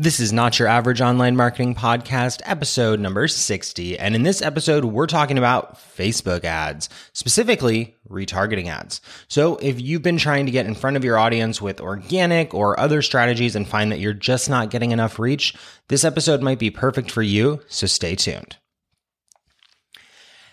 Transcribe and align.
This 0.00 0.18
is 0.18 0.32
Not 0.32 0.58
Your 0.58 0.66
Average 0.66 1.02
Online 1.02 1.36
Marketing 1.36 1.74
Podcast, 1.74 2.40
episode 2.46 3.00
number 3.00 3.28
60. 3.28 3.98
And 3.98 4.14
in 4.14 4.22
this 4.22 4.40
episode, 4.40 4.86
we're 4.86 5.06
talking 5.06 5.36
about 5.36 5.74
Facebook 5.74 6.42
ads, 6.42 6.88
specifically 7.12 7.98
retargeting 8.08 8.68
ads. 8.68 9.02
So 9.28 9.56
if 9.58 9.78
you've 9.78 10.00
been 10.00 10.16
trying 10.16 10.46
to 10.46 10.52
get 10.52 10.64
in 10.64 10.74
front 10.74 10.96
of 10.96 11.04
your 11.04 11.18
audience 11.18 11.60
with 11.60 11.82
organic 11.82 12.54
or 12.54 12.80
other 12.80 13.02
strategies 13.02 13.54
and 13.54 13.68
find 13.68 13.92
that 13.92 14.00
you're 14.00 14.14
just 14.14 14.48
not 14.48 14.70
getting 14.70 14.92
enough 14.92 15.18
reach, 15.18 15.54
this 15.88 16.02
episode 16.02 16.40
might 16.40 16.58
be 16.58 16.70
perfect 16.70 17.10
for 17.10 17.20
you. 17.20 17.60
So 17.68 17.86
stay 17.86 18.14
tuned. 18.14 18.56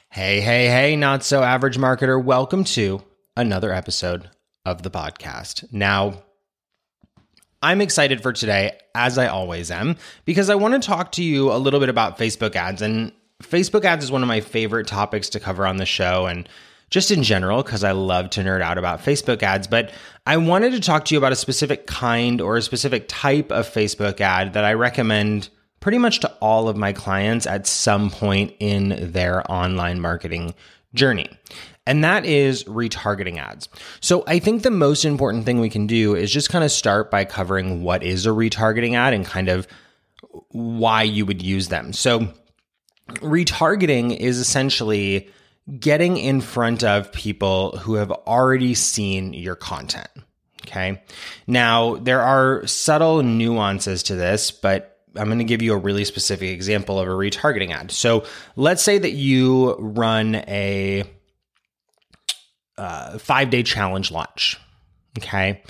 Hey, 0.10 0.42
hey, 0.42 0.68
hey, 0.68 0.98
not 0.98 1.24
so 1.24 1.42
average 1.42 1.78
marketer. 1.78 2.22
Welcome 2.22 2.66
to 2.66 3.02
another 3.38 3.72
episode 3.72 4.30
of 4.66 4.84
the 4.84 4.92
podcast. 4.92 5.72
Now, 5.72 6.24
I'm 7.62 7.82
excited 7.82 8.22
for 8.22 8.34
today, 8.34 8.78
as 8.94 9.18
I 9.18 9.28
always 9.28 9.72
am, 9.72 9.98
because 10.26 10.50
I 10.50 10.56
want 10.56 10.74
to 10.76 10.86
talk 10.86 11.12
to 11.14 11.24
you 11.24 11.52
a 11.52 11.58
little 11.58 11.80
bit 11.80 11.90
about 11.90 12.18
Facebook 12.18 12.56
ads. 12.56 12.82
And 12.82 13.12
Facebook 13.42 13.84
ads 13.84 14.04
is 14.04 14.12
one 14.12 14.22
of 14.22 14.28
my 14.28 14.42
favorite 14.42 14.88
topics 14.88 15.30
to 15.30 15.40
cover 15.40 15.66
on 15.66 15.78
the 15.78 15.86
show 15.86 16.26
and 16.26 16.48
just 16.90 17.12
in 17.12 17.22
general, 17.22 17.64
because 17.64 17.84
I 17.84 17.92
love 17.92 18.30
to 18.32 18.42
nerd 18.42 18.62
out 18.62 18.78
about 18.78 19.02
Facebook 19.02 19.44
ads. 19.44 19.68
But 19.68 19.92
I 20.26 20.38
wanted 20.38 20.72
to 20.72 20.80
talk 20.80 21.04
to 21.06 21.16
you 21.16 21.18
about 21.18 21.34
a 21.34 21.36
specific 21.36 21.86
kind 21.86 22.40
or 22.40 22.56
a 22.58 22.62
specific 22.62 23.06
type 23.08 23.52
of 23.52 23.68
Facebook 23.68 24.22
ad 24.22 24.54
that 24.54 24.64
I 24.64 24.74
recommend 24.74 25.50
pretty 25.80 25.98
much 25.98 26.22
to 26.22 26.30
all 26.40 26.70
of 26.70 26.78
my 26.78 26.94
clients 26.94 27.46
at 27.46 27.68
some 27.68 28.10
point 28.10 28.54
in 28.60 29.12
their 29.12 29.50
online 29.52 30.00
marketing 30.00 30.56
journey. 30.94 31.30
And 31.88 32.04
that 32.04 32.26
is 32.26 32.66
retargeting 32.66 33.38
ads. 33.38 33.70
So 34.02 34.26
I 34.28 34.40
think 34.40 34.62
the 34.62 34.70
most 34.70 35.06
important 35.06 35.46
thing 35.46 35.62
we 35.62 35.70
can 35.70 35.88
do 35.88 36.16
is 36.16 36.32
just 36.32 36.50
kind 36.50 36.66
of 36.66 36.72
start 36.72 37.10
by 37.10 37.24
covering 37.24 37.82
what 37.82 38.04
is 38.04 38.26
a 38.26 38.30
retargeting 38.30 38.96
ad 38.96 39.14
and 39.14 39.26
kind 39.26 39.48
of 39.48 39.68
why 40.50 41.04
you 41.04 41.26
would 41.26 41.42
use 41.42 41.70
them. 41.70 41.94
So 41.94 42.28
retargeting 43.08 44.18
is 44.18 44.38
essentially 44.38 45.30
getting 45.80 46.18
in 46.18 46.42
front 46.42 46.84
of 46.84 47.12
people 47.14 47.78
who 47.78 47.94
have 47.96 48.12
already 48.12 48.74
seen 48.74 49.34
your 49.34 49.56
content. 49.56 50.10
Okay. 50.66 51.02
Now, 51.48 51.96
there 51.96 52.22
are 52.22 52.68
subtle 52.68 53.24
nuances 53.24 54.04
to 54.04 54.16
this, 54.16 54.52
but 54.52 55.00
I'm 55.16 55.28
going 55.28 55.40
to 55.40 55.46
give 55.46 55.62
you 55.62 55.74
a 55.74 55.78
really 55.78 56.04
specific 56.04 56.50
example 56.50 57.00
of 57.00 57.08
a 57.08 57.12
retargeting 57.12 57.72
ad. 57.72 57.92
So 57.92 58.26
let's 58.58 58.84
say 58.84 58.98
that 58.98 59.12
you 59.12 59.76
run 59.76 60.36
a 60.36 61.06
uh, 62.78 63.18
five 63.18 63.50
day 63.50 63.64
challenge 63.64 64.12
launch. 64.12 64.60
Okay. 65.18 65.62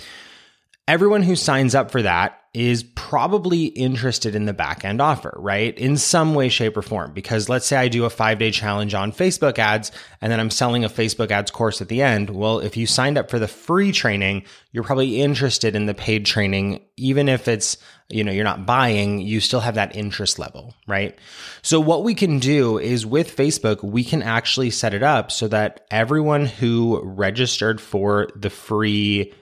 Everyone 0.86 1.22
who 1.22 1.36
signs 1.36 1.74
up 1.74 1.90
for 1.90 2.02
that 2.02 2.40
is 2.58 2.82
probably 2.82 3.66
interested 3.66 4.34
in 4.34 4.44
the 4.44 4.52
back 4.52 4.84
end 4.84 5.00
offer, 5.00 5.32
right? 5.36 5.78
In 5.78 5.96
some 5.96 6.34
way, 6.34 6.48
shape, 6.48 6.76
or 6.76 6.82
form. 6.82 7.12
Because 7.12 7.48
let's 7.48 7.64
say 7.64 7.76
I 7.76 7.86
do 7.86 8.04
a 8.04 8.10
five 8.10 8.40
day 8.40 8.50
challenge 8.50 8.94
on 8.94 9.12
Facebook 9.12 9.60
ads 9.60 9.92
and 10.20 10.32
then 10.32 10.40
I'm 10.40 10.50
selling 10.50 10.84
a 10.84 10.88
Facebook 10.88 11.30
ads 11.30 11.52
course 11.52 11.80
at 11.80 11.88
the 11.88 12.02
end. 12.02 12.30
Well, 12.30 12.58
if 12.58 12.76
you 12.76 12.84
signed 12.84 13.16
up 13.16 13.30
for 13.30 13.38
the 13.38 13.46
free 13.46 13.92
training, 13.92 14.42
you're 14.72 14.82
probably 14.82 15.20
interested 15.20 15.76
in 15.76 15.86
the 15.86 15.94
paid 15.94 16.26
training, 16.26 16.84
even 16.96 17.28
if 17.28 17.46
it's, 17.46 17.78
you 18.08 18.24
know, 18.24 18.32
you're 18.32 18.42
not 18.42 18.66
buying, 18.66 19.20
you 19.20 19.38
still 19.38 19.60
have 19.60 19.76
that 19.76 19.94
interest 19.94 20.40
level, 20.40 20.74
right? 20.88 21.16
So 21.62 21.78
what 21.78 22.02
we 22.02 22.12
can 22.12 22.40
do 22.40 22.76
is 22.76 23.06
with 23.06 23.36
Facebook, 23.36 23.84
we 23.84 24.02
can 24.02 24.20
actually 24.20 24.70
set 24.70 24.94
it 24.94 25.04
up 25.04 25.30
so 25.30 25.46
that 25.46 25.86
everyone 25.92 26.46
who 26.46 27.00
registered 27.04 27.80
for 27.80 28.26
the 28.34 28.50
free 28.50 29.32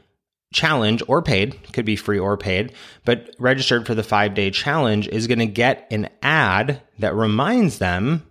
challenge 0.53 1.03
or 1.09 1.23
paid, 1.23 1.73
could 1.73 1.85
be 1.85 1.97
free 1.97 2.19
or 2.19 2.37
paid, 2.37 2.73
but 3.05 3.35
registered 3.39 3.87
for 3.87 3.95
the 3.95 4.03
five 4.03 4.35
day 4.35 4.51
challenge 4.51 5.09
is 5.09 5.27
going 5.27 5.39
to 5.39 5.47
get 5.47 5.87
an 5.91 6.09
ad 6.23 6.81
that 6.99 7.15
reminds 7.15 7.79
them 7.79 8.23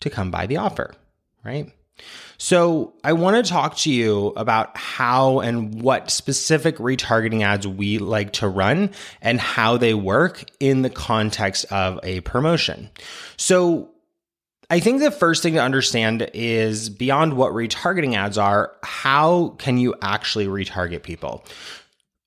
to 0.00 0.10
come 0.10 0.30
buy 0.30 0.46
the 0.46 0.58
offer, 0.58 0.94
right? 1.44 1.72
So 2.38 2.94
I 3.02 3.14
want 3.14 3.42
to 3.42 3.50
talk 3.50 3.76
to 3.78 3.90
you 3.90 4.28
about 4.36 4.76
how 4.76 5.40
and 5.40 5.80
what 5.80 6.10
specific 6.10 6.76
retargeting 6.76 7.42
ads 7.42 7.66
we 7.66 7.98
like 7.98 8.34
to 8.34 8.48
run 8.48 8.90
and 9.22 9.40
how 9.40 9.78
they 9.78 9.94
work 9.94 10.44
in 10.60 10.82
the 10.82 10.90
context 10.90 11.64
of 11.72 11.98
a 12.02 12.20
promotion. 12.20 12.90
So 13.38 13.90
I 14.68 14.80
think 14.80 15.00
the 15.00 15.12
first 15.12 15.42
thing 15.42 15.54
to 15.54 15.62
understand 15.62 16.28
is 16.34 16.90
beyond 16.90 17.34
what 17.34 17.52
retargeting 17.52 18.16
ads 18.16 18.36
are, 18.36 18.72
how 18.82 19.54
can 19.58 19.78
you 19.78 19.94
actually 20.02 20.46
retarget 20.46 21.04
people? 21.04 21.44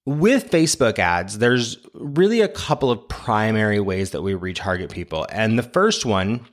With 0.05 0.49
Facebook 0.49 0.99
ads, 0.99 1.39
there's 1.39 1.77
really 1.93 2.39
a 2.39 2.47
couple 2.47 2.91
of 2.91 3.07
primary 3.09 3.81
ways 3.81 4.11
that 4.11 4.21
we 4.21 4.33
retarget 4.33 4.89
people. 4.89 5.27
And 5.31 5.59
the 5.59 5.63
first 5.63 6.05
one 6.05 6.47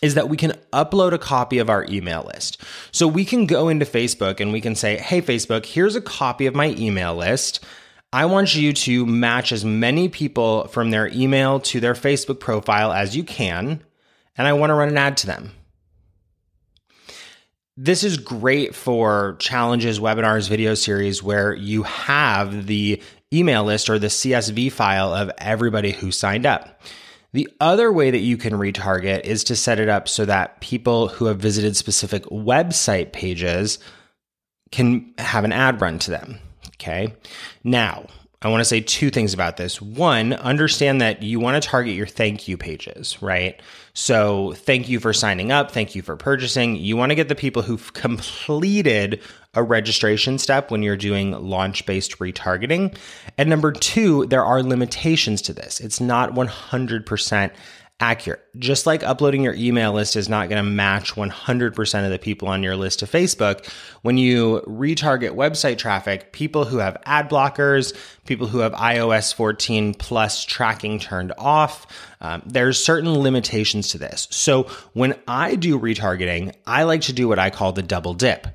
is 0.00 0.14
that 0.14 0.28
we 0.28 0.36
can 0.38 0.52
upload 0.72 1.12
a 1.12 1.18
copy 1.18 1.58
of 1.58 1.68
our 1.68 1.84
email 1.88 2.28
list. 2.34 2.62
So 2.90 3.06
we 3.06 3.24
can 3.24 3.46
go 3.46 3.68
into 3.68 3.86
Facebook 3.86 4.40
and 4.40 4.52
we 4.52 4.60
can 4.60 4.74
say, 4.74 4.96
hey, 4.96 5.20
Facebook, 5.20 5.66
here's 5.66 5.96
a 5.96 6.00
copy 6.00 6.46
of 6.46 6.54
my 6.54 6.70
email 6.70 7.14
list. 7.14 7.62
I 8.12 8.24
want 8.24 8.54
you 8.54 8.72
to 8.72 9.04
match 9.06 9.52
as 9.52 9.64
many 9.64 10.08
people 10.08 10.66
from 10.68 10.90
their 10.90 11.08
email 11.08 11.60
to 11.60 11.80
their 11.80 11.94
Facebook 11.94 12.40
profile 12.40 12.92
as 12.92 13.16
you 13.16 13.22
can 13.22 13.82
and 14.36 14.46
I 14.46 14.52
want 14.52 14.70
to 14.70 14.74
run 14.74 14.88
an 14.88 14.98
ad 14.98 15.16
to 15.18 15.26
them. 15.26 15.52
This 17.76 18.04
is 18.04 18.18
great 18.18 18.74
for 18.74 19.36
challenges, 19.40 19.98
webinars, 19.98 20.48
video 20.48 20.74
series 20.74 21.22
where 21.22 21.54
you 21.54 21.82
have 21.82 22.66
the 22.66 23.02
email 23.32 23.64
list 23.64 23.90
or 23.90 23.98
the 23.98 24.06
CSV 24.06 24.70
file 24.70 25.12
of 25.12 25.30
everybody 25.38 25.90
who 25.90 26.12
signed 26.12 26.46
up. 26.46 26.80
The 27.32 27.48
other 27.58 27.92
way 27.92 28.12
that 28.12 28.20
you 28.20 28.36
can 28.36 28.52
retarget 28.52 29.22
is 29.24 29.42
to 29.44 29.56
set 29.56 29.80
it 29.80 29.88
up 29.88 30.08
so 30.08 30.24
that 30.24 30.60
people 30.60 31.08
who 31.08 31.24
have 31.24 31.40
visited 31.40 31.76
specific 31.76 32.22
website 32.26 33.12
pages 33.12 33.80
can 34.70 35.12
have 35.18 35.42
an 35.42 35.52
ad 35.52 35.80
run 35.80 35.98
to 36.00 36.12
them. 36.12 36.38
Okay. 36.76 37.12
Now, 37.64 38.06
I 38.44 38.48
want 38.48 38.60
to 38.60 38.66
say 38.66 38.80
two 38.80 39.08
things 39.08 39.32
about 39.32 39.56
this. 39.56 39.80
One, 39.80 40.34
understand 40.34 41.00
that 41.00 41.22
you 41.22 41.40
want 41.40 41.60
to 41.60 41.66
target 41.66 41.94
your 41.94 42.06
thank 42.06 42.46
you 42.46 42.58
pages, 42.58 43.22
right? 43.22 43.58
So, 43.94 44.52
thank 44.52 44.88
you 44.88 45.00
for 45.00 45.14
signing 45.14 45.50
up. 45.50 45.70
Thank 45.70 45.94
you 45.94 46.02
for 46.02 46.14
purchasing. 46.16 46.76
You 46.76 46.96
want 46.96 47.10
to 47.10 47.16
get 47.16 47.28
the 47.28 47.34
people 47.34 47.62
who've 47.62 47.92
completed 47.94 49.22
a 49.54 49.62
registration 49.62 50.38
step 50.38 50.70
when 50.70 50.82
you're 50.82 50.96
doing 50.96 51.32
launch 51.32 51.86
based 51.86 52.18
retargeting. 52.18 52.94
And 53.38 53.48
number 53.48 53.72
two, 53.72 54.26
there 54.26 54.44
are 54.44 54.62
limitations 54.62 55.40
to 55.42 55.54
this. 55.54 55.80
It's 55.80 56.00
not 56.00 56.32
100% 56.34 57.50
accurate. 58.00 58.42
Just 58.58 58.86
like 58.86 59.04
uploading 59.04 59.42
your 59.42 59.54
email 59.54 59.92
list 59.92 60.16
is 60.16 60.28
not 60.28 60.48
going 60.48 60.62
to 60.62 60.68
match 60.68 61.14
100% 61.14 62.04
of 62.04 62.10
the 62.10 62.18
people 62.18 62.48
on 62.48 62.62
your 62.62 62.76
list 62.76 62.98
to 63.00 63.06
Facebook, 63.06 63.66
when 64.02 64.18
you 64.18 64.62
retarget 64.66 65.30
website 65.30 65.78
traffic, 65.78 66.32
people 66.32 66.64
who 66.64 66.78
have 66.78 66.96
ad 67.04 67.30
blockers, 67.30 67.96
people 68.26 68.48
who 68.48 68.58
have 68.58 68.72
iOS 68.72 69.32
14 69.32 69.94
plus 69.94 70.44
tracking 70.44 70.98
turned 70.98 71.32
off, 71.38 71.86
um, 72.20 72.42
there's 72.44 72.84
certain 72.84 73.12
limitations 73.14 73.88
to 73.88 73.98
this. 73.98 74.26
So 74.30 74.64
when 74.92 75.14
I 75.28 75.54
do 75.54 75.78
retargeting, 75.78 76.54
I 76.66 76.82
like 76.82 77.02
to 77.02 77.12
do 77.12 77.28
what 77.28 77.38
I 77.38 77.50
call 77.50 77.72
the 77.72 77.82
double 77.82 78.14
dip. 78.14 78.48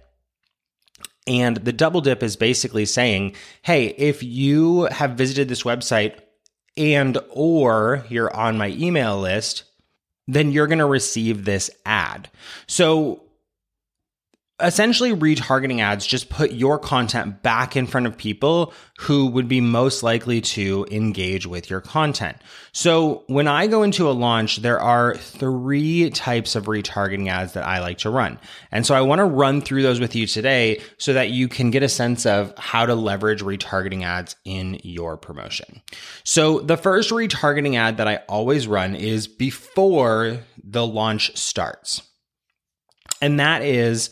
And 1.28 1.58
the 1.58 1.74
double 1.74 2.02
dip 2.02 2.24
is 2.24 2.36
basically 2.36 2.86
saying, 2.86 3.36
hey, 3.62 3.88
if 3.88 4.24
you 4.24 4.84
have 4.86 5.12
visited 5.12 5.48
this 5.48 5.64
website 5.64 6.20
and 6.78 7.18
or 7.30 8.06
you're 8.10 8.36
on 8.36 8.58
my 8.58 8.70
email 8.70 9.20
list, 9.20 9.64
then 10.28 10.52
you're 10.52 10.68
going 10.68 10.80
to 10.80 10.86
receive 10.86 11.46
this 11.46 11.70
ad. 11.86 12.30
So 12.68 13.24
essentially 14.62 15.14
retargeting 15.14 15.80
ads 15.80 16.06
just 16.06 16.30
put 16.30 16.52
your 16.52 16.78
content 16.78 17.42
back 17.42 17.76
in 17.76 17.88
front 17.88 18.06
of 18.06 18.18
people 18.18 18.74
who 19.00 19.28
would 19.28 19.48
be 19.48 19.62
most 19.62 20.04
likely 20.04 20.42
to 20.42 20.86
engage 20.92 21.46
with 21.46 21.70
your 21.70 21.82
content. 21.82 22.38
So 22.72 23.24
when 23.28 23.48
I 23.48 23.68
go 23.68 23.84
into 23.84 24.10
a 24.10 24.12
launch, 24.12 24.58
there 24.58 24.80
are 24.80 25.16
three 25.16 26.10
types 26.10 26.56
of 26.56 26.66
retargeting 26.66 27.30
ads 27.30 27.54
that 27.54 27.66
I 27.66 27.80
like 27.80 28.00
to 28.00 28.10
run. 28.10 28.40
And 28.72 28.86
so 28.86 28.96
I 28.96 29.02
want 29.02 29.20
to 29.20 29.26
run 29.26 29.62
through 29.62 29.84
those 29.84 30.00
with 30.00 30.16
you 30.16 30.28
today 30.28 30.82
so 30.98 31.14
that 31.14 31.30
you 31.30 31.48
can 31.48 31.72
get 31.72 31.84
a 31.84 31.90
sense 31.90 32.26
of 32.26 32.54
how 32.58 32.86
to 32.86 32.96
leverage 32.96 33.42
retargeting 33.42 34.04
ads 34.04 34.36
in 34.46 34.80
your 34.84 35.18
promotion. 35.18 35.82
So 36.24 36.60
the 36.60 36.78
first 36.78 37.12
retargeting 37.12 37.76
ad 37.76 37.98
that 37.98 38.08
I 38.08 38.18
always 38.28 38.68
run 38.68 38.96
is 38.96 39.28
before 39.28 40.40
the 40.64 40.86
launch 40.86 41.36
starts. 41.38 42.02
And 43.22 43.40
that 43.40 43.62
is 43.64 44.10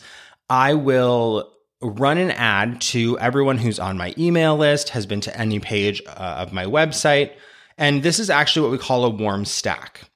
I 0.50 0.74
will 0.74 1.52
run 1.80 2.18
an 2.18 2.30
ad 2.32 2.80
to 2.80 3.18
everyone 3.18 3.58
who's 3.58 3.78
on 3.78 3.96
my 3.96 4.14
email 4.18 4.56
list, 4.56 4.90
has 4.90 5.06
been 5.06 5.20
to 5.20 5.36
any 5.38 5.60
page 5.60 6.02
uh, 6.06 6.36
of 6.38 6.52
my 6.52 6.64
website. 6.64 7.32
And 7.76 8.02
this 8.02 8.18
is 8.18 8.30
actually 8.30 8.62
what 8.62 8.72
we 8.72 8.78
call 8.78 9.04
a 9.04 9.10
warm 9.10 9.44
stack. 9.44 10.08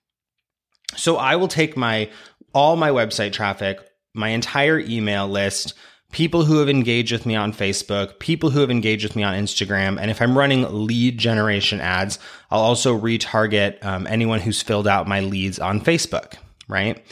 So 0.96 1.16
I 1.16 1.36
will 1.36 1.48
take 1.48 1.76
my 1.76 2.10
all 2.52 2.76
my 2.76 2.90
website 2.90 3.32
traffic, 3.32 3.78
my 4.14 4.28
entire 4.28 4.78
email 4.78 5.26
list, 5.26 5.74
people 6.10 6.44
who 6.44 6.58
have 6.58 6.68
engaged 6.68 7.12
with 7.12 7.24
me 7.24 7.34
on 7.34 7.52
Facebook, 7.52 8.18
people 8.18 8.50
who 8.50 8.60
have 8.60 8.70
engaged 8.70 9.04
with 9.04 9.16
me 9.16 9.22
on 9.22 9.34
Instagram. 9.34 9.98
And 9.98 10.10
if 10.10 10.20
I'm 10.20 10.36
running 10.36 10.86
lead 10.86 11.18
generation 11.18 11.80
ads, 11.80 12.18
I'll 12.50 12.60
also 12.60 12.98
retarget 12.98 13.82
um, 13.84 14.06
anyone 14.06 14.40
who's 14.40 14.60
filled 14.60 14.86
out 14.86 15.08
my 15.08 15.20
leads 15.20 15.58
on 15.58 15.80
Facebook, 15.80 16.34
right? 16.68 17.02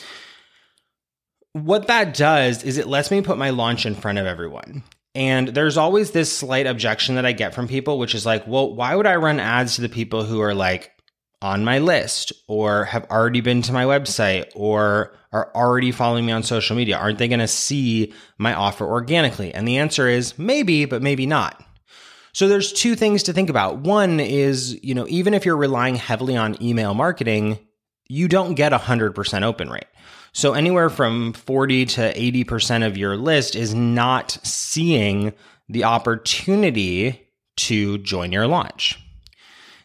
What 1.53 1.89
that 1.89 2.15
does 2.15 2.63
is 2.63 2.79
it 2.79 2.87
lets 2.87 3.11
me 3.11 3.23
put 3.23 3.39
my 3.39 3.51
launch 3.51 3.87
in 3.87 3.95
front 3.95 4.19
of 4.19 4.27
everyone. 4.27 4.83
And 5.15 5.49
there's 5.49 5.77
always 5.77 6.13
this 6.13 6.33
slight 6.33 6.67
objection 6.67 7.17
that 7.17 7.27
I 7.27 7.33
get 7.33 7.55
from 7.55 7.67
people, 7.67 7.99
which 7.99 8.15
is 8.15 8.25
like, 8.25 8.47
well, 8.47 8.75
why 8.75 8.95
would 8.95 9.07
I 9.07 9.17
run 9.17 9.41
ads 9.41 9.75
to 9.75 9.81
the 9.83 9.89
people 9.89 10.25
who 10.25 10.41
are 10.41 10.55
like 10.55 10.93
on 11.43 11.65
my 11.65 11.79
list 11.79 12.33
or 12.47 12.85
have 12.85 13.11
already 13.11 13.41
been 13.41 13.63
to 13.63 13.73
my 13.73 13.85
website 13.85 14.51
or 14.55 15.17
are 15.33 15.51
already 15.55 15.91
following 15.91 16.27
me 16.27 16.33
on 16.33 16.45
social 16.45 16.77
media? 16.77 16.97
Aren't 16.97 17.19
they 17.19 17.29
going 17.29 17.41
to 17.41 17.49
see 17.49 18.13
my 18.39 18.55
offer 18.55 18.87
organically? 18.87 19.53
And 19.53 19.67
the 19.67 19.79
answer 19.79 20.07
is 20.07 20.39
maybe, 20.39 20.85
but 20.85 21.03
maybe 21.03 21.27
not. 21.27 21.61
So 22.33 22.47
there's 22.47 22.73
two 22.73 22.95
things 22.95 23.25
to 23.25 23.33
think 23.33 23.51
about. 23.51 23.79
One 23.79 24.21
is, 24.21 24.79
you 24.85 24.95
know, 24.95 25.07
even 25.09 25.35
if 25.35 25.45
you're 25.45 25.57
relying 25.57 25.97
heavily 25.97 26.37
on 26.37 26.63
email 26.63 26.95
marketing, 26.95 27.59
you 28.09 28.29
don't 28.29 28.55
get 28.55 28.73
a 28.73 28.79
100% 28.79 29.43
open 29.43 29.71
rate. 29.71 29.85
So 30.33 30.53
anywhere 30.53 30.91
from 30.91 31.33
40 31.33 31.87
to 31.87 32.15
80% 32.15 32.87
of 32.87 32.97
your 32.97 33.17
list 33.17 33.57
is 33.57 33.75
not 33.75 34.39
seeing 34.43 35.33
the 35.69 35.85
opportunity 35.85 37.29
to 37.57 37.99
join 37.99 38.33
your 38.33 38.47
launch. 38.47 38.99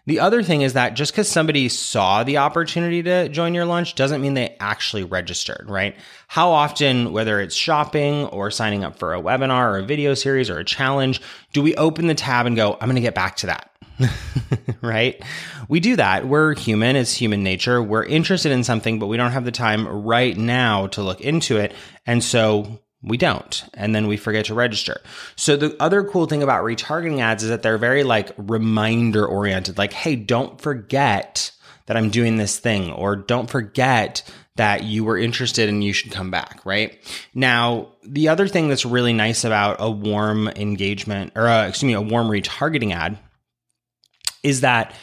The 0.08 0.20
other 0.20 0.44
thing 0.44 0.62
is 0.62 0.74
that 0.74 0.94
just 0.94 1.12
because 1.12 1.28
somebody 1.28 1.68
saw 1.68 2.24
the 2.24 2.38
opportunity 2.38 3.02
to 3.04 3.28
join 3.30 3.56
your 3.56 3.66
launch 3.66 3.96
doesn't 3.96 4.22
mean 4.22 4.36
they 4.36 4.56
actually 4.60 5.04
registered, 5.04 5.66
right? 5.68 5.96
How 6.28 6.52
often, 6.52 7.12
whether 7.12 7.40
it's 7.40 7.56
shopping 7.56 8.26
or 8.26 8.52
signing 8.52 8.84
up 8.84 9.00
for 9.00 9.16
a 9.16 9.22
webinar 9.22 9.74
or 9.74 9.78
a 9.78 9.84
video 9.84 10.14
series 10.14 10.50
or 10.50 10.60
a 10.60 10.66
challenge, 10.66 11.22
do 11.54 11.64
we 11.64 11.76
open 11.76 12.06
the 12.08 12.16
tab 12.16 12.46
and 12.46 12.56
go, 12.56 12.74
I'm 12.74 12.88
going 12.88 12.96
to 12.96 13.02
get 13.02 13.16
back 13.16 13.38
to 13.38 13.48
that? 13.48 13.72
right? 14.82 15.22
We 15.70 15.80
do 15.80 15.96
that. 15.96 16.28
We're 16.28 16.54
human. 16.54 16.96
It's 16.96 17.14
human 17.14 17.44
nature. 17.44 17.82
We're 17.82 18.04
interested 18.06 18.52
in 18.52 18.64
something, 18.64 19.00
but 19.00 19.08
we 19.08 19.18
don't 19.18 19.32
have 19.32 19.46
the 19.46 19.52
time 19.52 19.88
right 19.88 20.38
now 20.38 20.88
to 20.88 21.02
look 21.02 21.22
into 21.22 21.58
it. 21.58 21.74
And 22.06 22.24
so 22.24 22.80
we 23.06 23.18
don't. 23.18 23.64
And 23.74 23.94
then 23.94 24.08
we 24.08 24.18
forget 24.18 24.46
to 24.46 24.54
register. 24.54 25.00
So 25.36 25.56
the 25.56 25.76
other 25.80 26.04
cool 26.04 26.26
thing 26.26 26.44
about 26.44 26.64
retargeting 26.64 27.20
ads 27.20 27.44
is 27.44 27.50
that 27.50 27.62
they're 27.62 27.78
very 27.78 28.04
like 28.04 28.32
reminder 28.38 29.26
oriented. 29.26 29.78
Like, 29.78 29.94
hey, 29.94 30.16
don't 30.16 30.60
forget 30.60 31.52
that 31.86 31.96
I'm 31.96 32.10
doing 32.10 32.38
this 32.38 32.58
thing 32.58 32.92
or 32.92 33.16
don't 33.16 33.50
forget 33.50 34.24
that 34.56 34.84
you 34.84 35.04
were 35.04 35.18
interested 35.18 35.70
and 35.70 35.84
you 35.84 35.94
should 35.94 36.12
come 36.12 36.32
back, 36.32 36.62
right? 36.66 36.98
Now, 37.34 37.90
the 38.04 38.30
other 38.30 38.48
thing 38.48 38.70
that's 38.70 38.86
really 38.86 39.14
nice 39.14 39.44
about 39.44 39.78
a 39.80 39.92
warm 39.92 40.48
engagement 40.48 41.34
or 41.36 41.48
uh, 41.48 41.68
excuse 41.68 41.88
me, 41.88 41.94
a 41.94 42.02
warm 42.02 42.28
retargeting 42.28 42.94
ad 42.94 43.20
is 44.42 44.62
that 44.62 44.96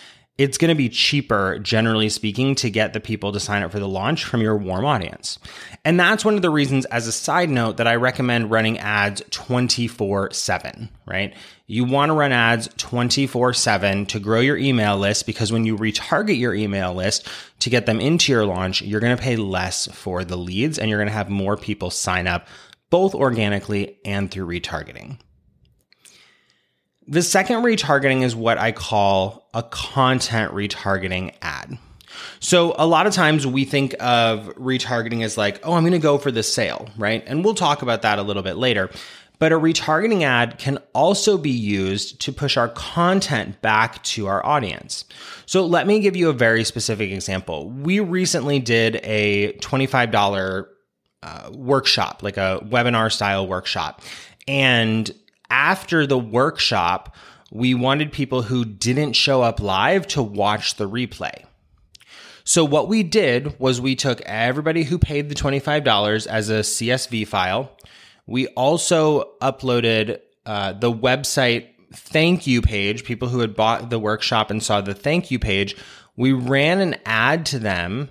it's 0.43 0.59
going 0.59 0.71
to 0.71 0.75
be 0.75 0.89
cheaper, 0.89 1.61
generally 1.61 2.09
speaking, 2.09 2.56
to 2.56 2.69
get 2.69 2.93
the 2.93 2.99
people 2.99 3.31
to 3.31 3.39
sign 3.39 3.62
up 3.62 3.71
for 3.71 3.79
the 3.79 3.87
launch 3.87 4.25
from 4.25 4.41
your 4.41 4.56
warm 4.56 4.85
audience. 4.85 5.39
And 5.85 6.00
that's 6.00 6.25
one 6.25 6.35
of 6.35 6.43
the 6.43 6.50
reasons, 6.50 6.85
as 6.87 7.06
a 7.06 7.12
side 7.12 7.49
note, 7.49 7.77
that 7.77 7.87
I 7.87 7.94
recommend 7.94 8.50
running 8.50 8.81
ads 8.81 9.23
24 9.31 10.33
7, 10.33 10.89
right? 11.06 11.33
You 11.69 11.85
want 11.85 12.11
to 12.11 12.14
run 12.14 12.33
ads 12.33 12.69
24 12.76 13.52
7 13.52 14.07
to 14.07 14.19
grow 14.19 14.40
your 14.40 14.57
email 14.57 14.99
list 14.99 15.26
because 15.26 15.52
when 15.52 15.64
you 15.64 15.76
retarget 15.76 16.37
your 16.37 16.55
email 16.55 16.93
list 16.93 17.28
to 17.61 17.71
get 17.71 17.87
them 17.87 18.00
into 18.00 18.33
your 18.33 18.45
launch, 18.45 18.83
you're 18.83 19.00
going 19.00 19.16
to 19.16 19.23
pay 19.23 19.37
less 19.37 19.87
for 19.93 20.25
the 20.25 20.37
leads 20.37 20.76
and 20.76 20.90
you're 20.90 20.99
going 20.99 21.07
to 21.07 21.14
have 21.14 21.31
more 21.31 21.57
people 21.57 21.90
sign 21.90 22.26
up 22.26 22.49
both 22.90 23.14
organically 23.14 23.97
and 24.05 24.28
through 24.28 24.47
retargeting. 24.47 25.19
The 27.09 27.23
second 27.23 27.62
retargeting 27.62 28.23
is 28.23 28.35
what 28.37 28.59
I 28.59 28.73
call 28.73 29.49
a 29.54 29.62
content 29.62 30.52
retargeting 30.52 31.35
ad. 31.42 31.78
So 32.40 32.75
a 32.78 32.87
lot 32.87 33.06
of 33.06 33.12
times 33.12 33.47
we 33.47 33.64
think 33.64 33.94
of 34.00 34.47
retargeting 34.56 35.23
as 35.23 35.37
like, 35.37 35.61
oh, 35.64 35.73
I'm 35.73 35.82
going 35.82 35.92
to 35.92 35.99
go 35.99 36.18
for 36.18 36.30
the 36.30 36.42
sale, 36.42 36.88
right? 36.97 37.23
And 37.26 37.44
we'll 37.44 37.54
talk 37.54 37.82
about 37.82 38.02
that 38.02 38.18
a 38.18 38.23
little 38.23 38.42
bit 38.42 38.56
later. 38.56 38.90
But 39.38 39.50
a 39.50 39.59
retargeting 39.59 40.23
ad 40.23 40.59
can 40.59 40.78
also 40.92 41.37
be 41.37 41.50
used 41.50 42.21
to 42.21 42.32
push 42.32 42.56
our 42.56 42.68
content 42.68 43.61
back 43.61 44.00
to 44.04 44.28
our 44.28 44.44
audience. 44.47 45.04
So 45.47 45.66
let 45.66 45.87
me 45.87 45.99
give 45.99 46.14
you 46.14 46.28
a 46.28 46.32
very 46.32 46.62
specific 46.62 47.11
example. 47.11 47.68
We 47.68 47.99
recently 47.99 48.61
did 48.61 49.00
a 49.02 49.54
$25 49.54 50.66
uh, 51.25 51.50
workshop, 51.52 52.23
like 52.23 52.37
a 52.37 52.61
webinar 52.64 53.11
style 53.11 53.47
workshop. 53.49 54.02
And 54.47 55.11
after 55.52 56.06
the 56.06 56.18
workshop, 56.18 57.14
we 57.52 57.75
wanted 57.75 58.11
people 58.11 58.40
who 58.40 58.64
didn't 58.64 59.12
show 59.12 59.42
up 59.42 59.61
live 59.61 60.06
to 60.09 60.23
watch 60.23 60.76
the 60.76 60.88
replay. 60.88 61.44
So 62.42 62.64
what 62.64 62.88
we 62.88 63.02
did 63.02 63.61
was 63.61 63.80
we 63.80 63.94
took 63.94 64.23
everybody 64.23 64.82
who 64.82 64.99
paid 64.99 65.28
the 65.28 65.35
$25 65.35 66.26
as 66.26 66.49
a 66.49 66.61
CSV 66.61 67.28
file. 67.28 67.71
We 68.26 68.49
also 68.49 69.35
uploaded 69.42 70.21
uh, 70.47 70.73
the 70.73 70.90
website 70.90 71.68
thank 71.92 72.47
you 72.47 72.62
page, 72.62 73.04
people 73.04 73.28
who 73.28 73.40
had 73.40 73.54
bought 73.54 73.90
the 73.90 73.99
workshop 73.99 74.50
and 74.50 74.62
saw 74.62 74.80
the 74.80 74.94
thank 74.94 75.30
you 75.30 75.38
page. 75.38 75.76
We 76.16 76.32
ran 76.32 76.80
an 76.80 76.97
ad 77.04 77.44
to 77.47 77.59
them 77.59 78.09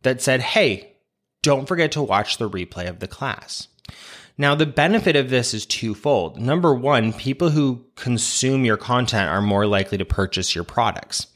that 0.00 0.22
said, 0.22 0.40
Hey, 0.40 0.96
don't 1.42 1.68
forget 1.68 1.92
to 1.92 2.02
watch 2.02 2.38
the 2.38 2.48
replay 2.48 2.88
of 2.88 3.00
the 3.00 3.08
class. 3.08 3.68
Now, 4.38 4.54
the 4.54 4.66
benefit 4.66 5.16
of 5.16 5.30
this 5.30 5.54
is 5.54 5.66
twofold. 5.66 6.40
Number 6.40 6.74
one, 6.74 7.12
people 7.12 7.50
who 7.50 7.84
consume 7.96 8.64
your 8.64 8.76
content 8.76 9.30
are 9.30 9.42
more 9.42 9.66
likely 9.66 9.98
to 9.98 10.04
purchase 10.04 10.54
your 10.54 10.64
products. 10.64 11.26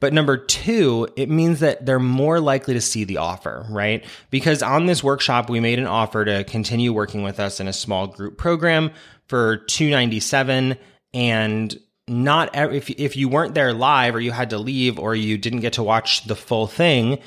But 0.00 0.12
number 0.12 0.36
two, 0.36 1.08
it 1.16 1.28
means 1.28 1.58
that 1.60 1.84
they're 1.84 1.98
more 1.98 2.40
likely 2.40 2.74
to 2.74 2.80
see 2.80 3.02
the 3.02 3.16
offer, 3.16 3.66
right? 3.68 4.04
Because 4.30 4.62
on 4.62 4.86
this 4.86 5.02
workshop, 5.02 5.50
we 5.50 5.58
made 5.58 5.80
an 5.80 5.88
offer 5.88 6.24
to 6.24 6.44
continue 6.44 6.92
working 6.92 7.22
with 7.22 7.40
us 7.40 7.58
in 7.58 7.66
a 7.66 7.72
small 7.72 8.06
group 8.06 8.38
program 8.38 8.92
for 9.26 9.56
297 9.56 10.76
and 11.14 11.78
not 12.06 12.54
if 12.54 12.88
if 12.90 13.16
you 13.16 13.28
weren't 13.28 13.54
there 13.54 13.74
live 13.74 14.14
or 14.14 14.20
you 14.20 14.32
had 14.32 14.50
to 14.50 14.58
leave 14.58 14.98
or 14.98 15.14
you 15.14 15.36
didn't 15.36 15.60
get 15.60 15.74
to 15.74 15.82
watch 15.82 16.24
the 16.24 16.36
full 16.36 16.66
thing, 16.66 17.18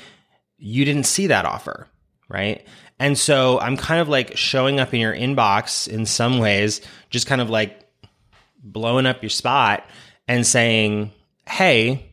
you 0.58 0.84
didn't 0.84 1.04
see 1.04 1.26
that 1.28 1.44
offer, 1.44 1.88
right? 2.28 2.66
And 3.02 3.18
so 3.18 3.58
I'm 3.58 3.76
kind 3.76 4.00
of 4.00 4.08
like 4.08 4.36
showing 4.36 4.78
up 4.78 4.94
in 4.94 5.00
your 5.00 5.12
inbox 5.12 5.88
in 5.88 6.06
some 6.06 6.38
ways, 6.38 6.80
just 7.10 7.26
kind 7.26 7.40
of 7.40 7.50
like 7.50 7.80
blowing 8.62 9.06
up 9.06 9.24
your 9.24 9.28
spot 9.28 9.84
and 10.28 10.46
saying, 10.46 11.10
"Hey, 11.48 12.06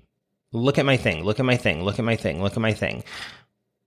look 0.52 0.80
at 0.80 0.88
my 0.88 0.98
thing, 0.98 1.24
look 1.24 1.40
at 1.40 1.46
my 1.46 1.58
thing, 1.58 1.84
look 1.84 2.00
at 2.00 2.06
my 2.06 2.16
thing, 2.16 2.42
look 2.42 2.54
at 2.54 2.60
my 2.60 2.74
thing." 2.74 3.04